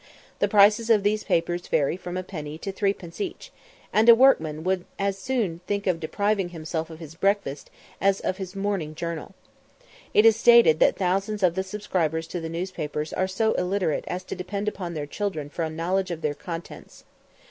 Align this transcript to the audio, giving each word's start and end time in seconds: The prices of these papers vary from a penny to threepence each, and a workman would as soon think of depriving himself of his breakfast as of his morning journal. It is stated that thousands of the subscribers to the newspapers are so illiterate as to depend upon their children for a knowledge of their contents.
The 0.39 0.47
prices 0.47 0.89
of 0.89 1.03
these 1.03 1.23
papers 1.23 1.67
vary 1.67 1.95
from 1.95 2.17
a 2.17 2.23
penny 2.23 2.57
to 2.57 2.71
threepence 2.71 3.21
each, 3.21 3.51
and 3.93 4.09
a 4.09 4.15
workman 4.15 4.63
would 4.63 4.85
as 4.97 5.15
soon 5.15 5.61
think 5.67 5.85
of 5.85 5.99
depriving 5.99 6.49
himself 6.49 6.89
of 6.89 6.97
his 6.97 7.13
breakfast 7.13 7.69
as 8.01 8.19
of 8.19 8.37
his 8.37 8.55
morning 8.55 8.95
journal. 8.95 9.35
It 10.15 10.25
is 10.25 10.35
stated 10.35 10.79
that 10.79 10.97
thousands 10.97 11.43
of 11.43 11.53
the 11.53 11.61
subscribers 11.61 12.25
to 12.29 12.39
the 12.39 12.49
newspapers 12.49 13.13
are 13.13 13.27
so 13.27 13.53
illiterate 13.53 14.05
as 14.07 14.23
to 14.23 14.35
depend 14.35 14.67
upon 14.67 14.95
their 14.95 15.05
children 15.05 15.51
for 15.51 15.61
a 15.63 15.69
knowledge 15.69 16.09
of 16.09 16.21
their 16.21 16.33
contents. 16.33 17.03